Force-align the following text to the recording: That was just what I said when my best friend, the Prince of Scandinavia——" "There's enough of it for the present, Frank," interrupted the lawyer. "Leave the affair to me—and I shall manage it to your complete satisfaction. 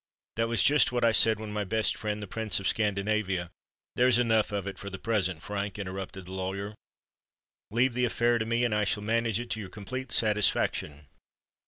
That 0.35 0.49
was 0.49 0.63
just 0.63 0.91
what 0.91 1.05
I 1.05 1.11
said 1.11 1.39
when 1.39 1.53
my 1.53 1.63
best 1.63 1.95
friend, 1.95 2.23
the 2.23 2.27
Prince 2.27 2.59
of 2.59 2.67
Scandinavia——" 2.67 3.51
"There's 3.95 4.17
enough 4.17 4.51
of 4.51 4.65
it 4.65 4.79
for 4.79 4.89
the 4.89 4.97
present, 4.97 5.43
Frank," 5.43 5.77
interrupted 5.77 6.25
the 6.25 6.31
lawyer. 6.31 6.73
"Leave 7.69 7.93
the 7.93 8.05
affair 8.05 8.39
to 8.39 8.45
me—and 8.47 8.73
I 8.73 8.83
shall 8.83 9.03
manage 9.03 9.39
it 9.39 9.51
to 9.51 9.59
your 9.59 9.69
complete 9.69 10.11
satisfaction. 10.11 11.05